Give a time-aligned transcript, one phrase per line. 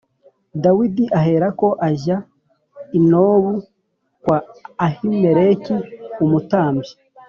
[0.63, 2.17] Dawidi aherako ajya
[2.97, 3.51] i Nobu
[4.23, 4.37] kwa
[4.87, 5.75] Ahimeleki
[6.23, 6.91] umutambyi.